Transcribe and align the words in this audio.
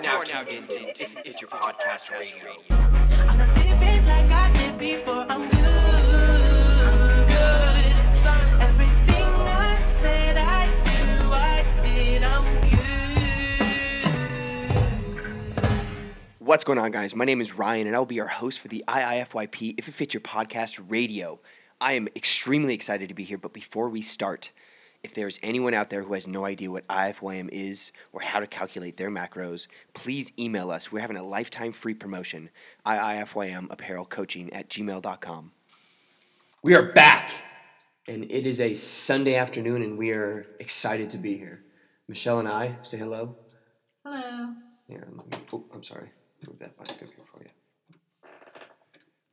are 0.00 0.02
now 0.02 0.22
tuned 0.22 0.72
into 0.72 1.18
It's 1.26 1.42
Your 1.42 1.50
Podcast 1.50 2.10
Radio. 2.10 2.54
I'm 2.70 3.36
not 3.36 3.54
living 3.58 4.06
like 4.06 4.30
I 4.30 4.50
did 4.54 4.78
before. 4.78 5.26
I'm 5.28 5.46
good. 5.46 5.58
I'm 5.60 7.26
good. 7.26 7.84
Everything 8.62 9.24
I 9.24 9.78
said 10.00 10.38
I 10.38 10.68
do, 10.84 11.30
I 11.30 11.64
did. 11.82 12.22
I'm 12.22 12.60
good. 15.60 16.28
What's 16.38 16.64
going 16.64 16.78
on, 16.78 16.92
guys? 16.92 17.14
My 17.14 17.26
name 17.26 17.42
is 17.42 17.54
Ryan, 17.54 17.86
and 17.86 17.94
I'll 17.94 18.06
be 18.06 18.14
your 18.14 18.28
host 18.28 18.60
for 18.60 18.68
the 18.68 18.82
IIFYP 18.88 19.74
If 19.76 19.86
It 19.88 19.92
Fits 19.92 20.14
Your 20.14 20.22
Podcast 20.22 20.82
Radio. 20.88 21.40
I 21.78 21.92
am 21.92 22.08
extremely 22.16 22.72
excited 22.72 23.10
to 23.10 23.14
be 23.14 23.24
here, 23.24 23.38
but 23.38 23.52
before 23.52 23.90
we 23.90 24.00
start, 24.00 24.50
if 25.02 25.14
there's 25.14 25.38
anyone 25.42 25.72
out 25.72 25.90
there 25.90 26.02
who 26.02 26.12
has 26.12 26.28
no 26.28 26.44
idea 26.44 26.70
what 26.70 26.86
IIFYM 26.88 27.48
is 27.50 27.92
or 28.12 28.20
how 28.20 28.40
to 28.40 28.46
calculate 28.46 28.96
their 28.96 29.10
macros, 29.10 29.66
please 29.94 30.32
email 30.38 30.70
us. 30.70 30.92
We're 30.92 31.00
having 31.00 31.16
a 31.16 31.22
lifetime 31.22 31.72
free 31.72 31.94
promotion, 31.94 32.50
IIFYM 32.84 33.68
apparel 33.70 34.04
coaching 34.04 34.52
at 34.52 34.68
gmail.com. 34.68 35.52
We 36.62 36.74
are 36.74 36.92
back, 36.92 37.30
and 38.06 38.24
it 38.24 38.46
is 38.46 38.60
a 38.60 38.74
Sunday 38.74 39.36
afternoon, 39.36 39.82
and 39.82 39.96
we 39.96 40.10
are 40.10 40.46
excited 40.58 41.10
to 41.12 41.18
be 41.18 41.38
here. 41.38 41.62
Michelle 42.06 42.38
and 42.38 42.48
I, 42.48 42.76
say 42.82 42.98
hello. 42.98 43.36
Hello. 44.04 44.52
Here, 44.86 45.06
let 45.16 45.30
me, 45.30 45.38
oh, 45.52 45.64
I'm 45.72 45.82
sorry. 45.82 46.10
Move 46.46 46.58
that 46.58 46.78
mic 46.78 46.90
up 46.90 46.98
here 46.98 47.08
for 47.32 47.42
you. 47.42 47.50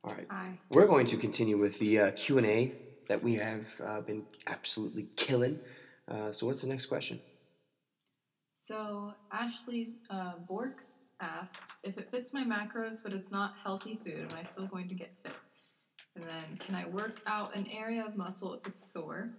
All 0.04 0.12
right. 0.12 0.26
Hi. 0.30 0.58
We're 0.70 0.86
going 0.86 1.06
to 1.06 1.16
continue 1.16 1.58
with 1.58 1.78
the 1.78 1.98
uh, 1.98 2.10
Q 2.12 2.38
and 2.38 2.46
A 2.46 2.72
that 3.08 3.22
we 3.22 3.34
have 3.34 3.66
uh, 3.84 4.00
been 4.00 4.24
absolutely 4.46 5.08
killing. 5.16 5.58
Uh, 6.06 6.32
so, 6.32 6.46
what's 6.46 6.62
the 6.62 6.68
next 6.68 6.86
question? 6.86 7.20
So 8.68 9.14
Ashley 9.32 9.94
uh, 10.10 10.32
Bork 10.46 10.84
asked 11.20 11.62
if 11.84 11.96
it 11.96 12.10
fits 12.10 12.34
my 12.34 12.44
macros, 12.44 13.02
but 13.02 13.14
it's 13.14 13.30
not 13.30 13.54
healthy 13.62 13.98
food, 14.04 14.30
am 14.30 14.38
I 14.38 14.42
still 14.42 14.66
going 14.66 14.88
to 14.88 14.94
get 14.94 15.10
fit? 15.22 15.32
And 16.14 16.24
then, 16.24 16.58
can 16.58 16.74
I 16.74 16.86
work 16.86 17.22
out 17.26 17.56
an 17.56 17.66
area 17.68 18.04
of 18.04 18.16
muscle 18.16 18.52
if 18.52 18.66
it's 18.66 18.92
sore? 18.92 19.30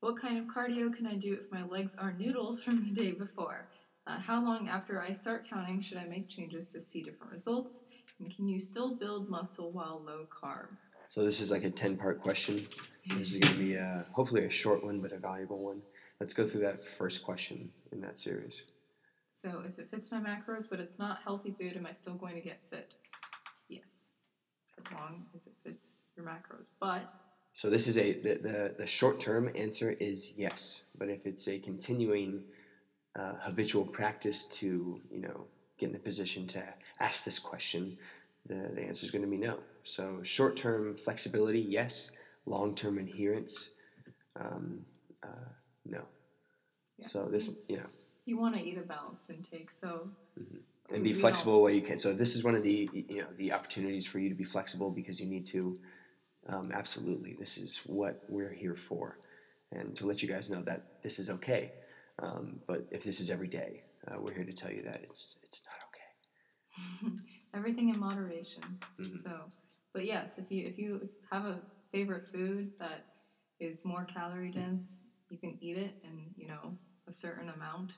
What 0.00 0.20
kind 0.20 0.38
of 0.38 0.44
cardio 0.44 0.94
can 0.94 1.06
I 1.06 1.16
do 1.16 1.34
if 1.34 1.50
my 1.50 1.66
legs 1.66 1.96
are 1.96 2.12
noodles 2.12 2.62
from 2.62 2.84
the 2.84 2.94
day 2.94 3.10
before? 3.10 3.66
Uh, 4.06 4.20
how 4.20 4.40
long 4.40 4.68
after 4.68 5.02
I 5.02 5.12
start 5.12 5.48
counting 5.48 5.80
should 5.80 5.98
I 5.98 6.04
make 6.04 6.28
changes 6.28 6.66
to 6.68 6.80
see 6.80 7.02
different 7.02 7.32
results? 7.32 7.82
And 8.20 8.34
can 8.34 8.46
you 8.46 8.60
still 8.60 8.94
build 8.94 9.28
muscle 9.28 9.72
while 9.72 10.00
low 10.06 10.26
carb? 10.30 10.68
So, 11.10 11.24
this 11.24 11.40
is 11.40 11.50
like 11.50 11.64
a 11.64 11.70
10 11.70 11.96
part 11.96 12.22
question. 12.22 12.68
This 13.16 13.34
is 13.34 13.38
going 13.38 13.54
to 13.54 13.58
be 13.58 13.76
uh, 13.76 14.04
hopefully 14.12 14.44
a 14.44 14.48
short 14.48 14.84
one, 14.84 15.00
but 15.00 15.10
a 15.10 15.18
valuable 15.18 15.58
one. 15.58 15.82
Let's 16.20 16.32
go 16.32 16.46
through 16.46 16.60
that 16.60 16.86
first 16.86 17.24
question 17.24 17.68
in 17.90 18.00
that 18.02 18.20
series. 18.20 18.62
So 19.42 19.64
if 19.68 19.76
it 19.80 19.90
fits 19.90 20.12
my 20.12 20.20
macros, 20.20 20.70
but 20.70 20.78
it's 20.78 21.00
not 21.00 21.18
healthy 21.24 21.52
food, 21.58 21.76
am 21.76 21.84
I 21.84 21.90
still 21.90 22.14
going 22.14 22.36
to 22.36 22.40
get 22.40 22.60
fit? 22.70 22.94
Yes, 23.68 24.10
as 24.78 24.92
long 24.92 25.24
as 25.34 25.48
it 25.48 25.54
fits 25.64 25.96
your 26.16 26.24
macros. 26.24 26.66
But 26.78 27.10
So, 27.54 27.70
this 27.70 27.88
is 27.88 27.98
a 27.98 28.12
the, 28.12 28.34
the, 28.34 28.74
the 28.78 28.86
short 28.86 29.18
term 29.18 29.50
answer 29.56 29.90
is 29.90 30.34
yes, 30.36 30.84
but 30.96 31.08
if 31.08 31.26
it's 31.26 31.48
a 31.48 31.58
continuing 31.58 32.44
uh, 33.18 33.32
habitual 33.40 33.84
practice 33.84 34.46
to 34.60 35.00
you 35.10 35.22
know 35.22 35.46
get 35.76 35.86
in 35.86 35.92
the 35.92 35.98
position 35.98 36.46
to 36.46 36.62
ask 37.00 37.24
this 37.24 37.40
question, 37.40 37.98
the, 38.46 38.70
the 38.76 38.82
answer 38.82 39.06
is 39.06 39.10
going 39.10 39.24
to 39.24 39.28
be 39.28 39.38
no. 39.38 39.58
So 39.84 40.20
short 40.22 40.56
term 40.56 40.96
flexibility, 40.96 41.60
yes. 41.60 42.10
Long 42.46 42.74
term 42.74 42.98
adherence, 42.98 43.70
um, 44.38 44.80
uh, 45.22 45.50
no. 45.86 46.02
Yeah. 46.98 47.06
So 47.06 47.28
this 47.30 47.54
you 47.68 47.76
know 47.76 47.86
you 48.24 48.38
want 48.38 48.54
to 48.56 48.62
eat 48.62 48.78
a 48.78 48.82
balanced 48.82 49.30
intake, 49.30 49.70
so 49.70 50.08
and 50.92 51.04
be 51.04 51.12
flexible 51.12 51.62
where 51.62 51.72
you 51.72 51.82
can. 51.82 51.98
So 51.98 52.12
this 52.12 52.34
is 52.34 52.44
one 52.44 52.54
of 52.54 52.62
the 52.62 52.88
you 52.92 53.20
know 53.22 53.28
the 53.36 53.52
opportunities 53.52 54.06
for 54.06 54.18
you 54.18 54.28
to 54.28 54.34
be 54.34 54.44
flexible 54.44 54.90
because 54.90 55.20
you 55.20 55.28
need 55.28 55.46
to. 55.48 55.78
Um, 56.48 56.72
absolutely, 56.72 57.36
this 57.38 57.58
is 57.58 57.82
what 57.84 58.22
we're 58.28 58.52
here 58.52 58.74
for, 58.74 59.18
and 59.72 59.94
to 59.96 60.06
let 60.06 60.22
you 60.22 60.28
guys 60.28 60.50
know 60.50 60.62
that 60.62 61.02
this 61.02 61.18
is 61.18 61.28
okay. 61.30 61.72
Um, 62.18 62.60
but 62.66 62.86
if 62.90 63.04
this 63.04 63.20
is 63.20 63.30
every 63.30 63.48
day, 63.48 63.82
uh, 64.08 64.16
we're 64.18 64.34
here 64.34 64.44
to 64.44 64.52
tell 64.52 64.72
you 64.72 64.82
that 64.82 65.00
it's 65.04 65.36
it's 65.42 65.62
not 65.66 65.76
okay. 65.88 67.16
everything 67.54 67.90
in 67.90 67.98
moderation. 67.98 68.62
Mhm. 68.98 69.14
So, 69.22 69.30
but 69.92 70.04
yes, 70.04 70.38
if 70.38 70.50
you 70.50 70.66
if 70.66 70.78
you 70.78 71.08
have 71.30 71.44
a 71.44 71.60
favorite 71.92 72.26
food 72.32 72.72
that 72.78 73.04
is 73.58 73.84
more 73.84 74.04
calorie 74.04 74.50
dense, 74.50 75.00
you 75.28 75.38
can 75.38 75.58
eat 75.60 75.76
it, 75.76 75.94
and 76.04 76.32
you 76.36 76.48
know 76.48 76.76
a 77.08 77.12
certain 77.12 77.48
amount 77.50 77.94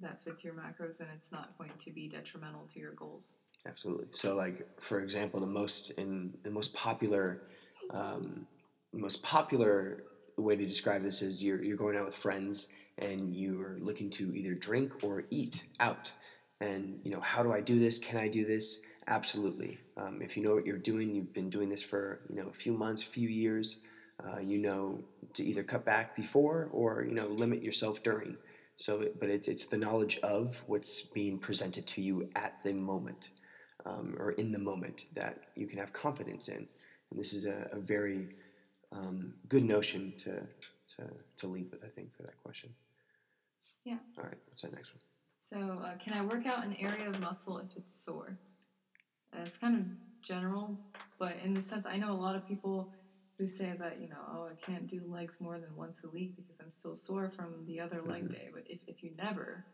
that 0.00 0.22
fits 0.22 0.44
your 0.44 0.54
macros, 0.54 1.00
and 1.00 1.08
it's 1.14 1.32
not 1.32 1.56
going 1.58 1.72
to 1.78 1.90
be 1.90 2.08
detrimental 2.08 2.66
to 2.72 2.78
your 2.78 2.92
goals. 2.92 3.36
Absolutely. 3.66 4.06
So, 4.10 4.34
like 4.34 4.66
for 4.80 5.00
example, 5.00 5.40
the 5.40 5.46
most 5.46 5.90
in 5.92 6.34
the 6.44 6.50
most 6.50 6.74
popular, 6.74 7.42
um, 7.90 8.46
most 8.92 9.22
popular 9.22 10.04
way 10.36 10.54
to 10.54 10.66
describe 10.66 11.02
this 11.02 11.22
is 11.22 11.42
you're 11.42 11.62
you're 11.62 11.76
going 11.76 11.96
out 11.96 12.04
with 12.04 12.16
friends 12.16 12.68
and 12.98 13.34
you're 13.34 13.76
looking 13.80 14.08
to 14.10 14.34
either 14.34 14.54
drink 14.54 14.92
or 15.02 15.24
eat 15.30 15.64
out. 15.80 16.12
And 16.60 17.00
you 17.02 17.10
know, 17.10 17.20
how 17.20 17.42
do 17.42 17.52
I 17.52 17.60
do 17.60 17.78
this? 17.78 17.98
Can 17.98 18.18
I 18.18 18.28
do 18.28 18.46
this? 18.46 18.80
Absolutely. 19.08 19.78
Um, 19.96 20.20
if 20.20 20.36
you 20.36 20.42
know 20.42 20.54
what 20.54 20.66
you're 20.66 20.78
doing, 20.78 21.14
you've 21.14 21.32
been 21.32 21.50
doing 21.50 21.68
this 21.68 21.82
for 21.82 22.20
you 22.28 22.42
know 22.42 22.48
a 22.48 22.52
few 22.52 22.72
months, 22.72 23.02
a 23.02 23.06
few 23.06 23.28
years. 23.28 23.80
Uh, 24.24 24.38
you 24.38 24.56
know 24.56 25.04
to 25.34 25.44
either 25.44 25.62
cut 25.62 25.84
back 25.84 26.16
before 26.16 26.70
or 26.72 27.04
you 27.04 27.14
know 27.14 27.26
limit 27.26 27.62
yourself 27.62 28.02
during. 28.02 28.36
So, 28.76 29.08
but 29.20 29.30
it, 29.30 29.48
it's 29.48 29.66
the 29.66 29.76
knowledge 29.76 30.18
of 30.22 30.62
what's 30.66 31.02
being 31.02 31.38
presented 31.38 31.86
to 31.88 32.02
you 32.02 32.28
at 32.34 32.62
the 32.62 32.72
moment 32.72 33.30
um, 33.86 34.16
or 34.18 34.32
in 34.32 34.52
the 34.52 34.58
moment 34.58 35.06
that 35.14 35.38
you 35.54 35.66
can 35.66 35.78
have 35.78 35.92
confidence 35.92 36.48
in. 36.48 36.66
And 37.10 37.20
this 37.20 37.32
is 37.32 37.46
a, 37.46 37.68
a 37.72 37.78
very 37.78 38.28
um, 38.92 39.34
good 39.48 39.64
notion 39.64 40.12
to, 40.18 40.30
to, 40.96 41.10
to 41.38 41.46
lead 41.46 41.70
with, 41.70 41.84
I 41.84 41.88
think, 41.88 42.14
for 42.14 42.22
that 42.24 42.36
question. 42.42 42.70
Yeah. 43.84 43.98
All 44.18 44.24
right, 44.24 44.38
what's 44.48 44.62
that 44.62 44.74
next 44.74 44.92
one? 44.92 45.00
So, 45.40 45.80
uh, 45.84 45.96
can 45.98 46.12
I 46.12 46.24
work 46.24 46.44
out 46.46 46.64
an 46.64 46.74
area 46.80 47.08
of 47.08 47.20
muscle 47.20 47.58
if 47.58 47.76
it's 47.76 47.98
sore? 48.04 48.36
Uh, 49.34 49.42
it's 49.44 49.58
kind 49.58 49.76
of 49.76 49.84
general, 50.22 50.78
but 51.18 51.36
in 51.42 51.54
the 51.54 51.62
sense, 51.62 51.86
I 51.86 51.96
know 51.96 52.12
a 52.12 52.20
lot 52.20 52.36
of 52.36 52.46
people 52.46 52.92
who 53.38 53.46
say 53.46 53.74
that, 53.78 54.00
you 54.00 54.08
know, 54.08 54.16
oh, 54.32 54.48
I 54.50 54.54
can't 54.54 54.86
do 54.86 55.02
legs 55.06 55.40
more 55.40 55.58
than 55.58 55.74
once 55.76 56.04
a 56.04 56.08
week 56.08 56.36
because 56.36 56.58
I'm 56.60 56.72
still 56.72 56.96
sore 56.96 57.30
from 57.30 57.64
the 57.66 57.80
other 57.80 58.00
leg 58.02 58.30
day. 58.30 58.48
But 58.52 58.64
if, 58.66 58.80
if 58.86 59.02
you 59.02 59.10
never, 59.18 59.64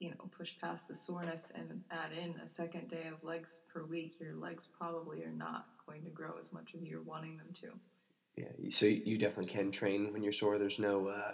you 0.00 0.10
know, 0.10 0.16
push 0.36 0.54
past 0.58 0.88
the 0.88 0.94
soreness 0.94 1.52
and 1.54 1.82
add 1.90 2.12
in 2.12 2.40
a 2.40 2.48
second 2.48 2.88
day 2.88 3.06
of 3.12 3.22
legs 3.22 3.60
per 3.72 3.84
week, 3.84 4.18
your 4.18 4.34
legs 4.34 4.66
probably 4.78 5.22
are 5.24 5.32
not 5.32 5.66
going 5.86 6.04
to 6.04 6.10
grow 6.10 6.32
as 6.40 6.52
much 6.52 6.74
as 6.74 6.84
you're 6.84 7.02
wanting 7.02 7.36
them 7.36 7.48
to. 7.60 7.68
Yeah, 8.36 8.70
so 8.70 8.86
you 8.86 9.18
definitely 9.18 9.52
can 9.52 9.70
train 9.70 10.12
when 10.12 10.22
you're 10.22 10.32
sore. 10.32 10.58
There's 10.58 10.78
no 10.78 11.08
uh, 11.08 11.32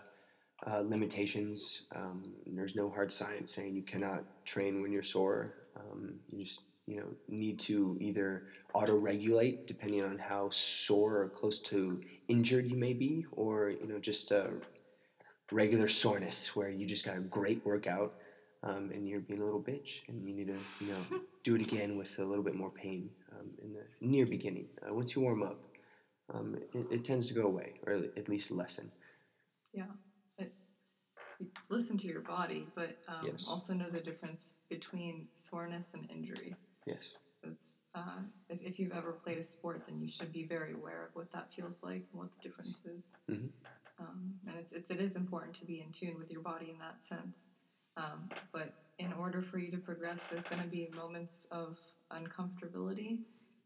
uh, 0.66 0.80
limitations. 0.80 1.82
Um, 1.94 2.34
there's 2.46 2.74
no 2.74 2.88
hard 2.90 3.12
science 3.12 3.52
saying 3.52 3.74
you 3.74 3.82
cannot 3.82 4.24
train 4.44 4.82
when 4.82 4.90
you're 4.90 5.02
sore. 5.02 5.54
Um, 5.76 6.14
you 6.30 6.44
just 6.44 6.62
you 6.86 6.96
know 6.96 7.06
need 7.28 7.58
to 7.58 7.96
either 8.00 8.44
auto 8.74 8.96
regulate 8.96 9.66
depending 9.66 10.02
on 10.02 10.18
how 10.18 10.48
sore 10.50 11.22
or 11.22 11.28
close 11.28 11.58
to 11.60 12.00
injured 12.28 12.66
you 12.66 12.76
may 12.76 12.92
be, 12.92 13.26
or 13.32 13.70
you 13.70 13.86
know 13.86 13.98
just 13.98 14.30
a 14.30 14.50
regular 15.52 15.88
soreness 15.88 16.56
where 16.56 16.70
you 16.70 16.86
just 16.86 17.04
got 17.04 17.16
a 17.16 17.20
great 17.20 17.64
workout 17.66 18.14
um, 18.62 18.90
and 18.94 19.06
you're 19.08 19.20
being 19.20 19.40
a 19.40 19.44
little 19.44 19.62
bitch 19.62 20.00
and 20.08 20.26
you 20.26 20.34
need 20.34 20.48
to 20.48 20.58
you 20.84 20.90
know 20.92 21.20
do 21.44 21.54
it 21.54 21.60
again 21.60 21.96
with 21.96 22.18
a 22.18 22.24
little 22.24 22.42
bit 22.42 22.54
more 22.54 22.70
pain 22.70 23.10
um, 23.32 23.50
in 23.62 23.72
the 23.72 23.84
near 24.00 24.26
beginning. 24.26 24.66
Uh, 24.82 24.92
once 24.94 25.14
you 25.14 25.22
warm 25.22 25.42
up 25.42 25.60
um, 26.32 26.56
it, 26.72 26.86
it 26.90 27.04
tends 27.04 27.28
to 27.28 27.34
go 27.34 27.42
away, 27.42 27.74
or 27.86 27.92
at 28.16 28.28
least 28.28 28.50
lessen. 28.50 28.90
Yeah. 29.72 29.84
It, 30.38 30.54
listen 31.68 31.98
to 31.98 32.06
your 32.06 32.22
body, 32.22 32.66
but 32.74 32.96
um, 33.08 33.26
Yes. 33.26 33.46
also 33.48 33.74
know 33.74 33.90
the 33.90 34.00
difference 34.00 34.54
between 34.70 35.28
soreness 35.34 35.94
and 35.94 36.08
injury. 36.10 36.54
Yes. 36.86 37.02
It's, 37.42 37.72
uh, 37.94 38.20
if, 38.48 38.60
if 38.62 38.78
you've 38.78 38.92
ever 38.92 39.12
played 39.12 39.38
a 39.38 39.42
sport, 39.42 39.82
then 39.86 40.00
you 40.00 40.10
should 40.10 40.32
be 40.32 40.44
very 40.44 40.72
aware 40.74 41.04
of 41.04 41.14
what 41.14 41.30
that 41.32 41.52
feels 41.54 41.82
like 41.82 42.04
and 42.12 42.20
what 42.20 42.28
the 42.36 42.48
difference 42.48 42.84
is. 42.84 43.14
Mhm. 43.30 43.50
Um, 44.00 44.34
and 44.46 44.56
it's, 44.56 44.72
it's, 44.72 44.90
it 44.90 44.98
is 45.00 45.14
important 45.14 45.54
to 45.56 45.64
be 45.64 45.80
in 45.80 45.92
tune 45.92 46.18
with 46.18 46.30
your 46.30 46.40
body 46.42 46.70
in 46.70 46.78
that 46.78 47.04
sense. 47.04 47.50
Um, 47.96 48.28
but 48.52 48.74
in 48.98 49.12
order 49.12 49.40
for 49.42 49.58
you 49.58 49.70
to 49.70 49.78
progress, 49.78 50.26
there's 50.28 50.44
going 50.44 50.62
to 50.62 50.68
be 50.68 50.88
moments 50.96 51.46
of 51.52 51.78
uncomfortability, 52.10 53.18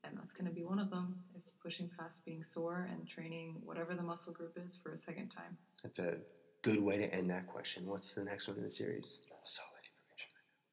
and 0.05 0.17
that's 0.17 0.35
going 0.35 0.47
to 0.47 0.55
be 0.55 0.65
one 0.65 0.79
of 0.79 0.91
them. 0.91 1.17
Is 1.35 1.51
pushing 1.63 1.91
past 1.99 2.25
being 2.25 2.45
sore 2.45 2.89
and 2.91 3.07
training 3.09 3.57
whatever 3.65 3.95
the 3.95 4.03
muscle 4.03 4.33
group 4.33 4.59
is 4.63 4.77
for 4.77 4.93
a 4.93 4.99
second 4.99 5.31
time. 5.31 5.57
That's 5.83 5.99
a 5.99 6.17
good 6.63 6.83
way 6.83 6.99
to 6.99 7.13
end 7.15 7.31
that 7.31 7.47
question. 7.47 7.87
What's 7.87 8.15
the 8.15 8.25
next 8.25 8.49
one 8.49 8.59
in 8.59 8.65
the 8.65 8.71
series? 8.71 9.19
Solid 9.45 9.71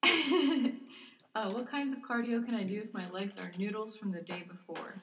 information. 0.04 0.72
uh, 1.36 1.52
what 1.52 1.68
kinds 1.68 1.94
of 1.94 2.00
cardio 2.00 2.44
can 2.44 2.56
I 2.56 2.64
do 2.64 2.82
if 2.86 2.94
my 2.94 3.10
legs 3.12 3.38
are 3.38 3.52
noodles 3.58 3.96
from 3.98 4.12
the 4.12 4.22
day 4.22 4.44
before? 4.50 4.96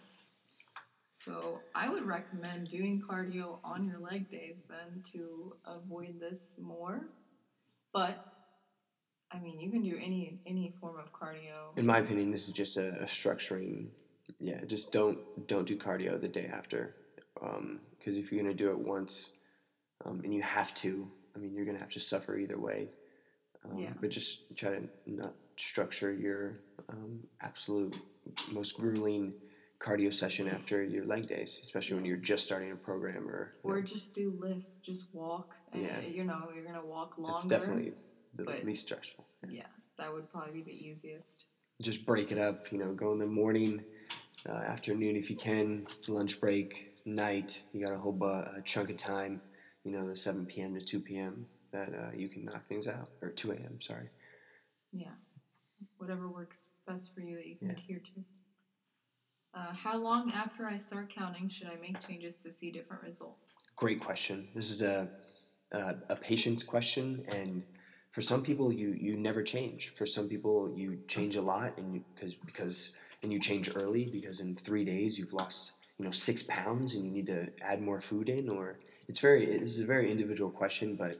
So 1.10 1.60
I 1.74 1.88
would 1.88 2.06
recommend 2.06 2.70
doing 2.70 3.02
cardio 3.06 3.58
on 3.62 3.86
your 3.86 3.98
leg 3.98 4.30
days 4.30 4.64
then 4.68 5.02
to 5.12 5.54
avoid 5.66 6.18
this 6.18 6.56
more. 6.60 7.02
But 7.92 8.26
I 9.30 9.38
mean, 9.38 9.60
you 9.60 9.70
can 9.70 9.82
do 9.82 9.96
any 10.02 10.40
any 10.46 10.74
form 10.80 10.96
of 10.98 11.12
cardio. 11.12 11.76
In 11.76 11.86
my 11.86 11.98
opinion, 11.98 12.30
this 12.30 12.48
is 12.48 12.54
just 12.54 12.76
a, 12.76 13.02
a 13.02 13.04
structuring. 13.04 13.88
Yeah, 14.40 14.64
just 14.66 14.92
don't 14.92 15.18
don't 15.46 15.66
do 15.66 15.76
cardio 15.76 16.20
the 16.20 16.28
day 16.28 16.50
after, 16.52 16.94
because 17.34 18.16
if 18.16 18.32
you're 18.32 18.42
gonna 18.42 18.54
do 18.54 18.70
it 18.70 18.78
once, 18.78 19.30
um, 20.04 20.20
and 20.24 20.32
you 20.32 20.42
have 20.42 20.74
to, 20.76 21.08
I 21.36 21.38
mean, 21.38 21.54
you're 21.54 21.66
gonna 21.66 21.78
have 21.78 21.90
to 21.90 22.00
suffer 22.00 22.36
either 22.36 22.58
way. 22.58 22.88
Um, 23.64 23.78
Yeah. 23.78 23.92
But 24.00 24.10
just 24.10 24.56
try 24.56 24.70
to 24.70 24.88
not 25.06 25.34
structure 25.62 26.12
your 26.12 26.60
um, 26.88 27.20
absolute 27.40 27.96
most 28.52 28.76
grueling 28.76 29.32
cardio 29.80 30.12
session 30.12 30.48
after 30.48 30.82
your 30.82 31.04
leg 31.04 31.26
days, 31.26 31.58
especially 31.62 31.96
when 31.96 32.04
you're 32.04 32.16
just 32.16 32.44
starting 32.44 32.70
a 32.72 32.76
program 32.76 33.28
or. 33.28 33.54
Or 33.62 33.80
know, 33.80 33.86
just 33.86 34.14
do 34.14 34.32
lists, 34.38 34.76
just 34.82 35.06
walk. 35.12 35.54
And, 35.72 35.82
Yeah. 35.82 36.00
You 36.00 36.24
know, 36.24 36.50
you're 36.54 36.64
gonna 36.64 36.84
walk 36.84 37.18
longer. 37.18 37.32
it's 37.32 37.46
definitely 37.46 37.94
the 38.34 38.44
least 38.64 38.84
stressful. 38.86 39.26
Yeah, 39.48 39.66
that 39.98 40.12
would 40.12 40.30
probably 40.30 40.52
be 40.52 40.62
the 40.62 40.86
easiest. 40.88 41.46
just 41.80 42.06
break 42.06 42.30
it 42.30 42.38
up. 42.38 42.70
You 42.72 42.78
know, 42.78 42.92
go 42.92 43.12
in 43.12 43.18
the 43.18 43.26
morning, 43.26 43.84
uh, 44.48 44.52
afternoon 44.52 45.16
if 45.16 45.30
you 45.30 45.36
can, 45.36 45.86
lunch 46.08 46.40
break, 46.40 46.94
night. 47.04 47.62
You 47.72 47.80
got 47.80 47.92
a 47.92 47.98
whole 47.98 48.12
bu- 48.12 48.26
a 48.58 48.62
chunk 48.64 48.90
of 48.90 48.96
time. 48.96 49.40
You 49.84 49.90
know, 49.92 50.08
the 50.08 50.16
7 50.16 50.46
p.m. 50.46 50.74
to 50.74 50.80
2 50.80 51.00
p.m. 51.00 51.46
that 51.72 51.88
uh, 51.92 52.10
you 52.14 52.28
can 52.28 52.44
knock 52.44 52.68
things 52.68 52.86
out, 52.86 53.08
or 53.20 53.30
2 53.30 53.50
a.m. 53.52 53.80
Sorry. 53.80 54.08
Yeah, 54.92 55.14
whatever 56.02 56.28
works 56.28 56.68
best 56.86 57.14
for 57.14 57.20
you 57.20 57.36
that 57.36 57.46
you 57.46 57.56
can 57.56 57.68
Yeah. 57.68 57.74
adhere 57.74 58.00
to. 58.14 58.24
Uh, 59.54 59.72
how 59.72 59.96
long 59.96 60.30
after 60.32 60.66
I 60.66 60.76
start 60.78 61.10
counting 61.10 61.48
should 61.48 61.68
I 61.68 61.76
make 61.76 62.00
changes 62.00 62.38
to 62.38 62.52
see 62.52 62.70
different 62.70 63.02
results? 63.02 63.70
Great 63.76 64.00
question. 64.00 64.48
This 64.54 64.70
is 64.70 64.82
a 64.82 65.08
a, 65.72 65.94
a 66.10 66.16
patience 66.16 66.62
question, 66.62 67.22
and 67.28 67.64
for 68.12 68.22
some 68.22 68.42
people, 68.42 68.72
you 68.72 68.94
you 68.98 69.16
never 69.16 69.42
change. 69.42 69.92
For 69.96 70.06
some 70.06 70.28
people, 70.28 70.70
you 70.74 70.98
change 71.08 71.36
a 71.36 71.42
lot, 71.42 71.74
and 71.78 71.94
you 71.94 72.02
because 72.14 72.34
because 72.44 72.92
and 73.22 73.32
you 73.32 73.38
change 73.38 73.70
early 73.74 74.06
because 74.06 74.40
in 74.40 74.56
three 74.56 74.84
days 74.84 75.18
you've 75.18 75.32
lost 75.32 75.72
you 75.98 76.04
know 76.04 76.10
six 76.10 76.42
pounds, 76.42 76.94
and 76.94 77.04
you 77.04 77.10
need 77.12 77.26
to 77.26 77.48
add 77.62 77.80
more 77.80 78.00
food 78.00 78.28
in, 78.28 78.48
or 78.48 78.78
it's 79.08 79.20
very 79.20 79.46
this 79.58 79.70
is 79.76 79.80
a 79.82 79.86
very 79.86 80.10
individual 80.10 80.50
question, 80.50 80.96
but 80.96 81.16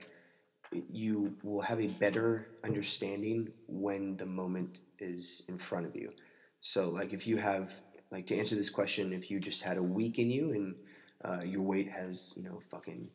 you 0.91 1.35
will 1.43 1.61
have 1.61 1.79
a 1.79 1.87
better 1.87 2.47
understanding 2.63 3.49
when 3.67 4.17
the 4.17 4.25
moment 4.25 4.79
is 4.99 5.43
in 5.47 5.57
front 5.57 5.85
of 5.85 5.95
you. 5.95 6.11
So, 6.61 6.89
like 6.89 7.13
if 7.13 7.27
you 7.27 7.37
have 7.37 7.71
like 8.11 8.27
to 8.27 8.37
answer 8.37 8.55
this 8.55 8.69
question, 8.69 9.11
if 9.11 9.29
you 9.29 9.39
just 9.39 9.61
had 9.63 9.77
a 9.77 9.83
week 9.83 10.19
in 10.19 10.29
you 10.29 10.51
and 10.51 10.75
uh, 11.25 11.43
your 11.43 11.61
weight 11.61 11.89
has 11.89 12.33
you 12.35 12.43
know 12.43 12.61
fucking 12.69 13.09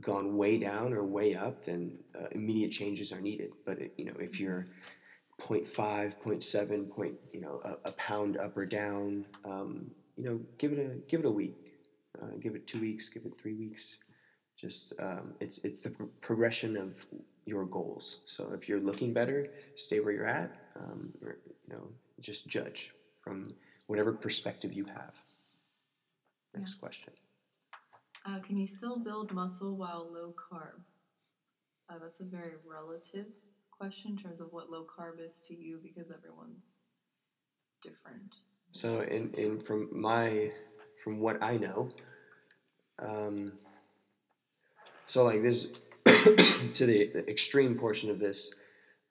gone 0.00 0.36
way 0.36 0.58
down 0.58 0.92
or 0.92 1.02
way 1.02 1.34
up, 1.34 1.64
then 1.64 1.98
uh, 2.18 2.26
immediate 2.32 2.70
changes 2.70 3.12
are 3.12 3.20
needed. 3.20 3.52
But 3.64 3.78
you 3.98 4.04
know 4.04 4.14
if 4.18 4.38
you're 4.38 4.66
0.5, 5.40 5.66
0.7, 6.22 6.90
point, 6.90 7.14
you 7.32 7.40
know 7.40 7.60
a, 7.64 7.88
a 7.88 7.92
pound 7.92 8.36
up 8.36 8.56
or 8.56 8.66
down, 8.66 9.24
um, 9.44 9.90
you 10.16 10.24
know 10.24 10.40
give 10.58 10.72
it 10.72 10.78
a 10.78 10.94
give 11.08 11.20
it 11.20 11.26
a 11.26 11.30
week, 11.30 11.56
uh, 12.22 12.36
give 12.40 12.54
it 12.54 12.66
two 12.66 12.80
weeks, 12.80 13.08
give 13.08 13.24
it 13.24 13.32
three 13.40 13.54
weeks. 13.54 13.96
Just 14.60 14.92
um, 14.98 15.34
it's 15.40 15.58
it's 15.58 15.80
the 15.80 15.90
progression 16.20 16.76
of 16.76 16.94
your 17.46 17.64
goals. 17.64 18.18
So 18.26 18.52
if 18.52 18.68
you're 18.68 18.80
looking 18.80 19.12
better, 19.12 19.46
stay 19.74 20.00
where 20.00 20.12
you're 20.12 20.26
at. 20.26 20.52
Um, 20.76 21.12
or, 21.22 21.38
you 21.66 21.74
know, 21.74 21.88
just 22.20 22.48
judge 22.48 22.92
from 23.22 23.50
whatever 23.86 24.12
perspective 24.12 24.72
you 24.72 24.84
have. 24.84 25.14
Next 26.54 26.74
question. 26.74 27.12
Uh, 28.26 28.40
can 28.40 28.56
you 28.56 28.66
still 28.66 28.98
build 28.98 29.32
muscle 29.32 29.76
while 29.76 30.06
low 30.12 30.34
carb? 30.34 30.80
Uh, 31.88 31.98
that's 32.02 32.20
a 32.20 32.24
very 32.24 32.52
relative 32.68 33.26
question 33.70 34.10
in 34.12 34.16
terms 34.18 34.40
of 34.40 34.48
what 34.52 34.70
low 34.70 34.84
carb 34.84 35.24
is 35.24 35.40
to 35.48 35.54
you 35.54 35.78
because 35.82 36.10
everyone's 36.10 36.80
different. 37.82 38.34
So 38.72 39.00
in, 39.00 39.32
in 39.34 39.60
from 39.60 39.88
my 39.92 40.50
from 41.02 41.20
what 41.20 41.42
I 41.42 41.56
know, 41.56 41.88
um, 42.98 43.52
so 45.08 45.24
like 45.24 45.42
there's 45.42 45.68
to 46.74 46.86
the, 46.86 47.28
extreme 47.28 47.76
portion 47.76 48.10
of 48.10 48.18
this, 48.18 48.54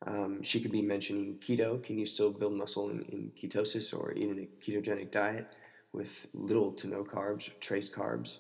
um, 0.05 0.43
she 0.43 0.59
could 0.61 0.71
be 0.71 0.81
mentioning 0.81 1.39
keto. 1.39 1.83
Can 1.83 1.97
you 1.97 2.05
still 2.05 2.29
build 2.29 2.53
muscle 2.53 2.89
in, 2.89 3.01
in 3.09 3.31
ketosis 3.35 3.97
or 3.97 4.13
eating 4.13 4.47
a 4.47 4.63
ketogenic 4.63 5.11
diet 5.11 5.55
with 5.93 6.27
little 6.33 6.71
to 6.73 6.87
no 6.87 7.03
carbs, 7.03 7.49
trace 7.59 7.89
carbs? 7.89 8.39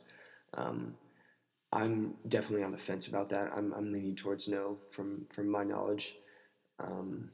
Um, 0.53 0.93
I'm 1.73 2.13
definitely 2.29 2.63
on 2.63 2.71
the 2.71 2.77
fence 2.77 3.07
about 3.07 3.29
that. 3.29 3.51
I'm, 3.55 3.73
I'm 3.73 3.91
leaning 3.91 4.15
towards 4.15 4.47
no 4.47 4.77
from 4.91 5.25
from 5.31 5.49
my 5.49 5.63
knowledge. 5.63 6.15
Um, 6.79 7.29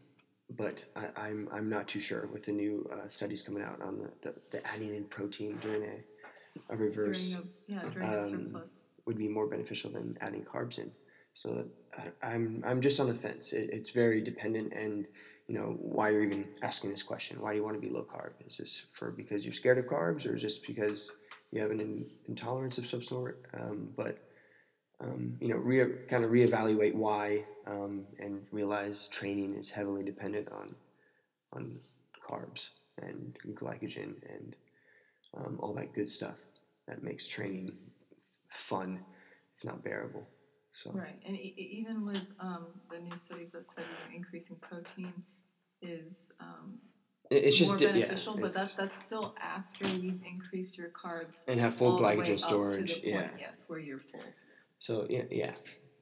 but 0.55 0.85
I, 0.95 1.09
I'm 1.17 1.49
I'm 1.51 1.69
not 1.69 1.87
too 1.87 1.99
sure 1.99 2.27
with 2.31 2.45
the 2.45 2.53
new 2.53 2.89
uh, 2.93 3.07
studies 3.07 3.43
coming 3.43 3.61
out 3.61 3.81
on 3.81 3.99
the, 3.99 4.29
the, 4.29 4.35
the 4.51 4.67
adding 4.67 4.95
in 4.95 5.03
protein 5.05 5.57
during 5.61 5.83
a, 5.83 6.73
a 6.73 6.77
reverse 6.77 7.31
During 7.31 7.49
a, 7.69 7.71
yeah, 7.73 7.89
during 7.89 8.09
a 8.09 8.19
um, 8.19 8.29
surplus. 8.29 8.85
Would 9.05 9.17
be 9.17 9.27
more 9.27 9.47
beneficial 9.47 9.91
than 9.91 10.17
adding 10.21 10.45
carbs 10.45 10.77
in. 10.77 10.91
So 11.33 11.65
I'm 12.21 12.63
I'm 12.65 12.81
just 12.81 12.99
on 12.99 13.07
the 13.07 13.13
fence. 13.13 13.53
It, 13.53 13.69
it's 13.71 13.89
very 13.89 14.21
dependent, 14.21 14.73
and 14.73 15.05
you 15.47 15.55
know 15.55 15.75
why 15.79 16.09
you're 16.09 16.23
even 16.23 16.47
asking 16.61 16.91
this 16.91 17.03
question. 17.03 17.41
Why 17.41 17.51
do 17.51 17.57
you 17.57 17.63
want 17.63 17.75
to 17.75 17.81
be 17.81 17.93
low 17.93 18.03
carb? 18.03 18.31
Is 18.47 18.57
this 18.57 18.85
for 18.93 19.11
because 19.11 19.43
you're 19.43 19.53
scared 19.53 19.77
of 19.77 19.85
carbs, 19.85 20.25
or 20.25 20.35
is 20.35 20.43
this 20.43 20.57
because 20.57 21.11
you 21.51 21.61
have 21.61 21.71
an 21.71 21.79
in, 21.79 22.05
intolerance 22.27 22.77
of 22.77 22.87
some 22.87 23.03
sort? 23.03 23.43
Um, 23.59 23.93
but 23.95 24.17
um, 25.01 25.35
you 25.41 25.49
know, 25.49 25.57
re- 25.57 26.05
kind 26.07 26.23
of 26.23 26.31
reevaluate 26.31 26.93
why, 26.93 27.43
um, 27.65 28.05
and 28.19 28.45
realize 28.51 29.07
training 29.07 29.55
is 29.55 29.69
heavily 29.69 30.03
dependent 30.03 30.49
on 30.51 30.75
on 31.53 31.79
carbs 32.27 32.69
and 33.01 33.37
glycogen 33.53 34.15
and 34.29 34.55
um, 35.37 35.57
all 35.59 35.73
that 35.73 35.93
good 35.93 36.09
stuff 36.09 36.35
that 36.87 37.03
makes 37.03 37.27
training 37.27 37.73
fun, 38.53 38.99
if 39.57 39.63
not 39.63 39.83
bearable. 39.83 40.27
So 40.73 40.91
Right, 40.91 41.19
and 41.25 41.35
e- 41.35 41.55
even 41.79 42.05
with 42.05 42.25
um, 42.39 42.67
the 42.89 42.99
new 42.99 43.15
studies 43.17 43.51
that 43.51 43.63
know, 43.77 43.83
increasing 44.15 44.55
protein 44.57 45.13
is 45.81 46.31
um, 46.39 46.79
it- 47.29 47.43
it's 47.45 47.57
just 47.57 47.73
more 47.79 47.81
yeah, 47.81 47.91
beneficial, 47.93 48.33
but 48.37 48.47
it's- 48.49 48.73
that, 48.75 48.81
that's 48.81 49.03
still 49.03 49.35
after 49.39 49.87
you've 49.87 50.23
increased 50.23 50.77
your 50.77 50.89
carbs 50.89 51.43
and 51.47 51.59
have 51.59 51.75
full 51.75 51.99
glycogen 51.99 52.19
up 52.19 52.25
to 52.25 52.31
the 52.33 52.39
storage. 52.39 52.91
point, 52.93 53.05
Yeah. 53.05 53.29
yes, 53.37 53.65
where 53.67 53.79
you're 53.79 53.99
full. 53.99 54.23
So 54.79 55.05
yeah, 55.09 55.23
yeah. 55.29 55.53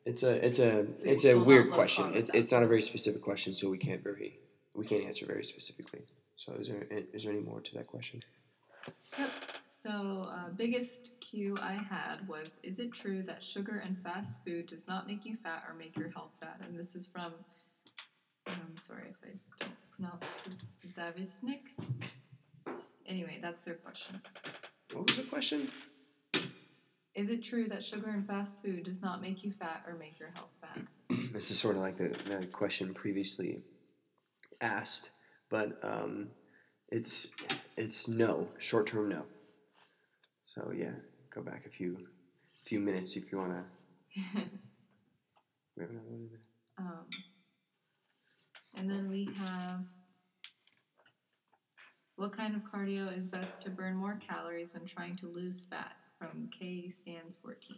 It's 0.05 0.23
a 0.23 0.43
it's 0.45 0.59
a 0.59 0.87
So 0.95 1.09
it's 1.09 1.25
a 1.25 1.37
weird 1.37 1.71
question. 1.71 2.15
It's 2.15 2.29
it's 2.33 2.51
not 2.51 2.63
a 2.63 2.67
very 2.67 2.81
specific 2.81 3.21
question, 3.21 3.53
so 3.53 3.69
we 3.69 3.77
can't 3.77 4.01
very 4.03 4.39
we 4.73 4.85
can't 4.87 5.03
answer 5.05 5.25
very 5.25 5.43
specifically. 5.43 6.01
So 6.37 6.53
is 6.53 6.67
there 6.69 6.87
is 7.13 7.23
there 7.23 7.33
any 7.33 7.41
more 7.41 7.61
to 7.61 7.73
that 7.75 7.87
question? 7.87 8.23
Yep. 9.19 9.29
So, 9.69 10.21
uh, 10.27 10.49
biggest 10.55 11.11
cue 11.31 11.57
I 11.61 11.73
had 11.73 12.27
was 12.27 12.59
Is 12.61 12.79
it 12.79 12.93
true 12.93 13.23
that 13.23 13.41
sugar 13.41 13.81
and 13.85 13.97
fast 14.03 14.43
food 14.45 14.67
does 14.67 14.87
not 14.87 15.07
make 15.07 15.25
you 15.25 15.37
fat 15.41 15.63
or 15.67 15.73
make 15.73 15.95
your 15.97 16.09
health 16.09 16.33
bad? 16.41 16.65
And 16.67 16.77
this 16.77 16.95
is 16.95 17.07
from, 17.07 17.33
I'm 18.47 18.77
sorry 18.77 19.09
if 19.09 19.15
I 19.23 19.63
don't 19.63 19.71
pronounce 19.91 20.39
this, 20.45 20.95
Zavisnik. 20.95 21.61
Anyway, 23.07 23.39
that's 23.41 23.63
their 23.63 23.75
question. 23.75 24.21
What 24.93 25.07
was 25.07 25.17
the 25.17 25.23
question? 25.23 25.71
Is 27.15 27.29
it 27.29 27.43
true 27.43 27.67
that 27.67 27.83
sugar 27.83 28.09
and 28.09 28.25
fast 28.25 28.61
food 28.61 28.83
does 28.83 29.01
not 29.01 29.21
make 29.21 29.43
you 29.43 29.51
fat 29.51 29.83
or 29.87 29.95
make 29.95 30.19
your 30.19 30.31
health 30.33 30.53
bad? 30.61 30.87
this 31.33 31.51
is 31.51 31.59
sort 31.59 31.75
of 31.75 31.81
like 31.81 31.97
the, 31.97 32.15
the 32.29 32.45
question 32.47 32.93
previously 32.93 33.63
asked, 34.61 35.11
but 35.49 35.77
um, 35.83 36.29
it's 36.89 37.27
it's 37.77 38.07
no 38.07 38.47
short 38.59 38.87
term 38.87 39.09
no. 39.09 39.25
So 40.45 40.71
yeah, 40.75 40.91
go 41.33 41.41
back 41.41 41.65
a 41.65 41.69
few 41.69 41.97
few 42.65 42.79
minutes 42.79 43.15
if 43.15 43.31
you 43.31 43.37
want 43.37 43.53
to. 43.53 43.63
We 45.77 45.83
have 45.83 45.89
another 45.89 46.09
one 46.09 46.29
there. 46.29 46.85
Um, 46.85 47.05
and 48.75 48.89
then 48.89 49.09
we 49.09 49.29
have 49.37 49.79
what 52.17 52.33
kind 52.33 52.55
of 52.55 52.61
cardio 52.63 53.17
is 53.17 53.25
best 53.25 53.61
to 53.61 53.69
burn 53.69 53.95
more 53.95 54.19
calories 54.27 54.73
when 54.73 54.85
trying 54.85 55.15
to 55.17 55.27
lose 55.27 55.63
fat? 55.63 55.95
From 56.19 56.49
K 56.51 56.91
stands 56.91 57.37
14. 57.41 57.77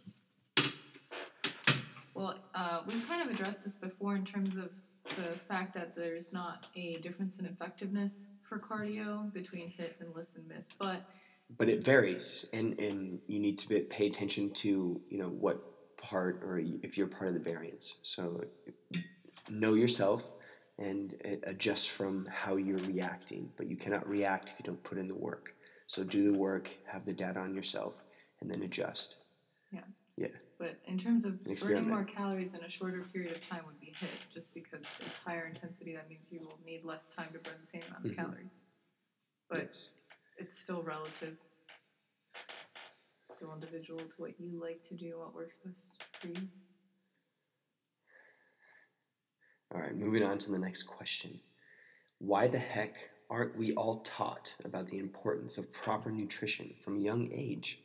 Well, 2.12 2.38
uh, 2.54 2.82
we've 2.86 3.06
kind 3.08 3.22
of 3.22 3.34
addressed 3.34 3.64
this 3.64 3.76
before 3.76 4.16
in 4.16 4.24
terms 4.24 4.56
of 4.56 4.68
the 5.16 5.38
fact 5.48 5.72
that 5.74 5.96
there's 5.96 6.32
not 6.32 6.66
a 6.76 6.96
difference 6.96 7.38
in 7.38 7.46
effectiveness 7.46 8.28
for 8.46 8.58
cardio 8.58 9.32
between 9.32 9.68
HIIT 9.68 10.00
and 10.00 10.14
listen 10.14 10.44
miss, 10.46 10.68
but 10.78 11.08
but 11.50 11.68
it 11.68 11.84
varies 11.84 12.46
and 12.52 12.78
and 12.80 13.20
you 13.26 13.38
need 13.38 13.58
to 13.58 13.80
pay 13.80 14.06
attention 14.06 14.50
to 14.50 15.00
you 15.08 15.18
know 15.18 15.28
what 15.28 15.60
part 15.96 16.42
or 16.42 16.58
if 16.82 16.96
you're 16.96 17.06
part 17.06 17.28
of 17.28 17.34
the 17.34 17.40
variance 17.40 17.98
so 18.02 18.44
know 19.48 19.74
yourself 19.74 20.22
and 20.78 21.14
adjust 21.44 21.90
from 21.90 22.26
how 22.26 22.56
you're 22.56 22.78
reacting 22.78 23.50
but 23.56 23.68
you 23.68 23.76
cannot 23.76 24.06
react 24.08 24.48
if 24.48 24.54
you 24.58 24.64
don't 24.64 24.82
put 24.82 24.98
in 24.98 25.08
the 25.08 25.14
work 25.14 25.54
so 25.86 26.02
do 26.02 26.30
the 26.32 26.38
work 26.38 26.70
have 26.90 27.04
the 27.06 27.12
data 27.12 27.38
on 27.38 27.54
yourself 27.54 27.94
and 28.40 28.50
then 28.50 28.62
adjust 28.62 29.16
Yeah. 29.72 29.80
yeah 30.16 30.28
but 30.58 30.78
in 30.86 30.98
terms 30.98 31.24
of 31.24 31.42
burning 31.44 31.88
more 31.88 32.04
calories 32.04 32.54
in 32.54 32.62
a 32.64 32.68
shorter 32.68 33.02
period 33.12 33.36
of 33.36 33.46
time 33.46 33.62
would 33.66 33.80
be 33.80 33.92
HIIT 34.00 34.32
just 34.32 34.54
because 34.54 34.86
it's 35.04 35.18
higher 35.18 35.46
intensity. 35.46 35.94
That 35.94 36.08
means 36.08 36.28
you 36.30 36.40
will 36.40 36.58
need 36.64 36.84
less 36.84 37.08
time 37.08 37.28
to 37.32 37.38
burn 37.40 37.54
the 37.60 37.66
same 37.66 37.82
amount 37.88 38.04
of 38.04 38.10
Mhm. 38.12 38.16
calories. 38.16 38.50
But 39.48 39.58
Yes. 39.58 39.90
It's 40.38 40.58
still 40.58 40.82
relative. 40.82 41.36
Still 43.36 43.54
individual 43.54 44.00
to 44.00 44.14
what 44.16 44.38
you 44.38 44.60
like 44.60 44.82
to 44.84 44.94
do, 44.94 45.18
what 45.18 45.34
works 45.34 45.58
best 45.64 46.02
for 46.20 46.28
you. 46.28 46.48
All 49.74 49.80
right, 49.80 49.96
moving 49.96 50.22
on 50.22 50.38
to 50.38 50.52
the 50.52 50.58
next 50.58 50.84
question. 50.84 51.40
Why 52.18 52.46
the 52.46 52.58
heck 52.58 52.94
aren't 53.28 53.56
we 53.58 53.72
all 53.72 54.00
taught 54.00 54.54
about 54.64 54.88
the 54.88 54.98
importance 54.98 55.58
of 55.58 55.72
proper 55.72 56.10
nutrition 56.10 56.74
from 56.84 56.98
a 56.98 57.00
young 57.00 57.30
age? 57.32 57.80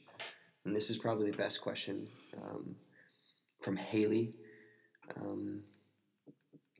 And 0.65 0.75
this 0.75 0.89
is 0.89 0.98
probably 0.98 1.32
the 1.32 1.38
best 1.38 1.62
question 1.62 2.08
um, 2.44 2.75
from 3.62 3.75
Haley. 3.75 4.36
Um, 5.20 5.62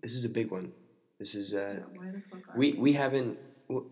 this 0.04 0.14
is 0.14 0.26
a 0.26 0.30
big 0.30 0.52
one. 0.52 0.72
This 1.18 1.34
is 1.34 1.56
uh, 1.56 1.76
Yeah, 1.78 1.84
why 1.96 2.12
the 2.12 2.22
fuck 2.30 2.56
we 2.56 2.74
we 2.74 2.94
haven't 2.94 3.38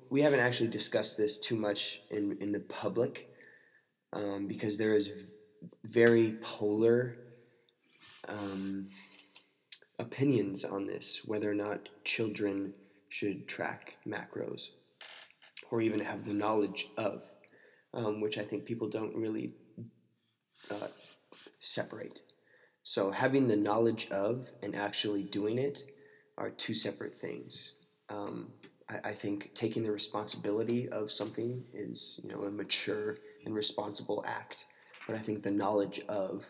we 0.09 0.21
haven't 0.21 0.39
actually 0.39 0.69
discussed 0.69 1.17
this 1.17 1.39
too 1.39 1.55
much 1.55 2.01
in 2.09 2.37
in 2.39 2.51
the 2.51 2.59
public 2.59 3.29
um, 4.13 4.47
because 4.47 4.77
there 4.77 4.95
is 4.95 5.11
very 5.83 6.37
polar 6.41 7.15
um, 8.27 8.87
opinions 9.99 10.63
on 10.63 10.85
this 10.85 11.21
whether 11.25 11.49
or 11.49 11.55
not 11.55 11.89
children 12.03 12.73
should 13.09 13.47
track 13.47 13.97
macros 14.07 14.67
or 15.71 15.81
even 15.81 15.99
have 15.99 16.25
the 16.25 16.33
knowledge 16.33 16.89
of 16.97 17.23
um, 17.93 18.21
which 18.21 18.37
I 18.37 18.43
think 18.43 18.65
people 18.65 18.89
don't 18.89 19.15
really 19.15 19.53
uh, 20.69 20.87
separate. 21.59 22.21
So 22.83 23.11
having 23.11 23.47
the 23.47 23.57
knowledge 23.57 24.09
of 24.11 24.47
and 24.61 24.75
actually 24.75 25.23
doing 25.23 25.57
it 25.57 25.81
are 26.37 26.49
two 26.49 26.73
separate 26.73 27.19
things. 27.19 27.73
Um, 28.09 28.51
I, 28.89 29.09
I 29.09 29.13
think 29.13 29.53
taking 29.53 29.83
the 29.83 29.91
responsibility 29.91 30.89
of 30.89 31.11
something 31.11 31.63
is, 31.73 32.19
you 32.23 32.29
know, 32.29 32.43
a 32.43 32.51
mature 32.51 33.17
and 33.45 33.53
responsible 33.53 34.23
act. 34.27 34.65
But 35.05 35.15
I 35.15 35.19
think 35.19 35.43
the 35.43 35.51
knowledge 35.51 36.01
of, 36.09 36.45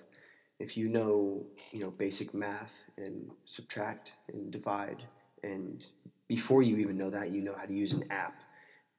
if 0.59 0.75
you 0.77 0.89
know, 0.89 1.45
you 1.71 1.79
know, 1.79 1.91
basic 1.91 2.33
math 2.33 2.73
and 2.97 3.29
subtract 3.45 4.13
and 4.33 4.51
divide, 4.51 5.03
and 5.43 5.85
before 6.27 6.63
you 6.63 6.77
even 6.77 6.97
know 6.97 7.09
that, 7.11 7.31
you 7.31 7.41
know 7.41 7.53
how 7.55 7.65
to 7.65 7.73
use 7.73 7.93
an 7.93 8.05
app. 8.09 8.41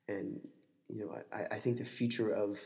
And 0.08 0.40
you 0.88 1.00
know, 1.00 1.18
I, 1.32 1.56
I 1.56 1.58
think 1.58 1.78
the 1.78 1.84
future 1.84 2.30
of 2.30 2.58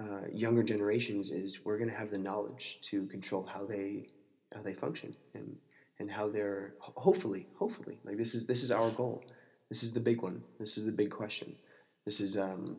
uh, 0.00 0.26
younger 0.32 0.62
generations 0.62 1.30
is 1.30 1.64
we're 1.64 1.78
going 1.78 1.90
to 1.90 1.96
have 1.96 2.10
the 2.10 2.18
knowledge 2.18 2.80
to 2.82 3.06
control 3.06 3.44
how 3.44 3.64
they 3.64 4.06
how 4.54 4.62
they 4.62 4.72
function 4.72 5.14
and 5.34 5.56
and 5.98 6.10
how 6.10 6.28
they're 6.28 6.74
hopefully 6.78 7.46
hopefully 7.58 7.98
like 8.04 8.16
this 8.16 8.34
is 8.34 8.46
this 8.46 8.62
is 8.62 8.70
our 8.70 8.90
goal 8.90 9.24
this 9.68 9.82
is 9.82 9.92
the 9.92 10.00
big 10.00 10.22
one. 10.22 10.42
This 10.58 10.78
is 10.78 10.86
the 10.86 10.92
big 10.92 11.10
question. 11.10 11.54
This 12.06 12.20
is 12.20 12.36
um 12.36 12.78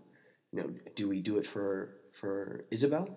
you 0.52 0.62
know 0.62 0.70
do 0.96 1.08
we 1.08 1.22
do 1.22 1.38
it 1.38 1.46
for 1.46 1.98
for 2.20 2.66
isabel? 2.72 3.10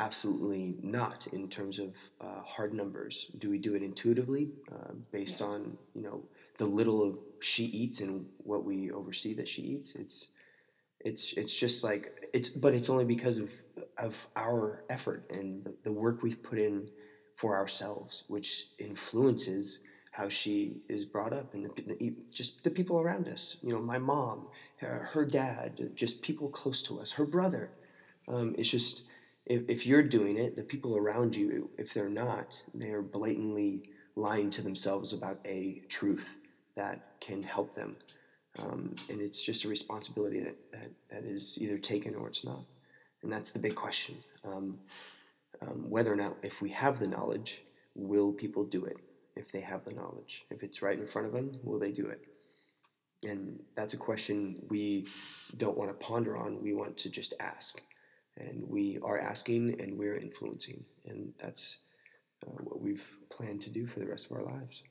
Absolutely 0.00 0.76
not 0.82 1.26
in 1.32 1.48
terms 1.48 1.80
of 1.80 1.92
uh, 2.20 2.40
hard 2.44 2.72
numbers. 2.72 3.32
Do 3.38 3.50
we 3.50 3.58
do 3.58 3.74
it 3.74 3.82
intuitively 3.82 4.50
uh, 4.70 4.92
based 5.10 5.40
Yes. 5.40 5.48
on 5.50 5.78
you 5.94 6.02
know 6.02 6.22
the 6.58 6.66
little 6.66 7.02
of 7.02 7.18
she 7.40 7.64
eats 7.64 8.00
and 8.00 8.26
what 8.38 8.64
we 8.64 8.90
oversee 8.92 9.34
that 9.34 9.48
she 9.48 9.62
eats? 9.62 9.94
It's 9.96 10.28
it's 11.00 11.32
it's 11.34 11.58
just 11.58 11.82
like 11.84 12.28
it's 12.32 12.48
but 12.48 12.74
it's 12.74 12.88
only 12.88 13.04
because 13.04 13.38
of 13.38 13.50
of 13.98 14.26
our 14.36 14.84
effort 14.88 15.28
and 15.32 15.64
the, 15.64 15.74
the 15.84 15.92
work 15.92 16.22
we've 16.22 16.42
put 16.42 16.58
in 16.58 16.88
for 17.36 17.56
ourselves 17.56 18.24
which 18.28 18.66
influences 18.78 19.80
how 20.18 20.28
she 20.28 20.82
is 20.88 21.04
brought 21.04 21.32
up 21.32 21.54
and 21.54 21.64
the, 21.64 21.82
the, 21.82 22.14
just 22.32 22.64
the 22.64 22.70
people 22.70 23.00
around 23.00 23.28
us 23.28 23.56
you 23.62 23.72
know 23.72 23.80
my 23.80 23.98
mom 23.98 24.48
her, 24.78 25.08
her 25.12 25.24
dad 25.24 25.90
just 25.94 26.22
people 26.22 26.48
close 26.48 26.82
to 26.82 27.00
us 27.00 27.12
her 27.12 27.24
brother. 27.24 27.70
Um, 28.26 28.54
it's 28.58 28.68
just 28.68 29.04
if, 29.46 29.62
if 29.68 29.86
you're 29.86 30.02
doing 30.02 30.36
it 30.36 30.56
the 30.56 30.64
people 30.64 30.96
around 30.96 31.36
you 31.36 31.70
if 31.78 31.94
they're 31.94 32.10
not 32.10 32.62
they're 32.74 33.00
blatantly 33.00 33.84
lying 34.16 34.50
to 34.50 34.62
themselves 34.62 35.12
about 35.12 35.38
a 35.44 35.82
truth 35.88 36.40
that 36.74 37.20
can 37.20 37.42
help 37.42 37.74
them. 37.74 37.96
Um, 38.58 38.94
and 39.08 39.20
it's 39.20 39.42
just 39.42 39.64
a 39.64 39.68
responsibility 39.68 40.40
that, 40.40 40.56
that, 40.72 40.90
that 41.10 41.24
is 41.24 41.58
either 41.60 41.78
taken 41.78 42.14
or 42.16 42.28
it's 42.28 42.44
not. 42.44 42.64
And 43.22 43.32
that's 43.32 43.52
the 43.52 43.58
big 43.58 43.76
question. 43.76 44.16
Um, 44.44 44.78
um, 45.62 45.88
whether 45.88 46.12
or 46.12 46.16
not 46.16 46.36
if 46.42 46.60
we 46.60 46.70
have 46.70 46.98
the 46.98 47.06
knowledge 47.06 47.62
will 47.94 48.32
people 48.32 48.64
do 48.64 48.84
it 48.84 48.96
if 49.38 49.50
they 49.52 49.60
have 49.60 49.84
the 49.84 49.92
knowledge. 49.92 50.44
If 50.50 50.62
it's 50.62 50.82
right 50.82 50.98
in 50.98 51.06
front 51.06 51.26
of 51.26 51.32
them 51.32 51.58
will 51.62 51.78
they 51.78 51.92
do 51.92 52.06
it? 52.06 52.20
And 53.28 53.60
that's 53.74 53.94
a 53.94 53.98
question 53.98 54.62
we 54.68 55.06
don't 55.56 55.76
want 55.76 55.90
to 55.90 56.06
ponder 56.06 56.36
on 56.36 56.62
we 56.62 56.74
want 56.74 56.96
to 56.98 57.10
just 57.10 57.34
ask. 57.40 57.80
And 58.36 58.68
we 58.68 58.98
are 59.02 59.18
asking 59.18 59.80
and 59.80 59.98
we're 59.98 60.16
influencing 60.16 60.84
and 61.06 61.32
that's 61.38 61.78
uh, 62.46 62.50
what 62.50 62.80
we've 62.80 63.06
planned 63.30 63.62
to 63.62 63.70
do 63.70 63.86
for 63.86 63.98
the 63.98 64.06
rest 64.06 64.26
of 64.26 64.32
our 64.36 64.44
lives 64.44 64.82